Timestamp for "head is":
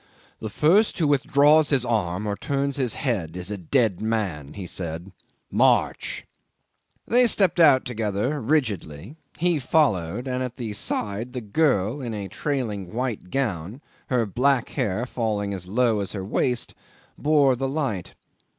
2.95-3.51